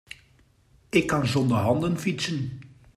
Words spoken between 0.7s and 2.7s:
Ik kan zonder handen fietsen.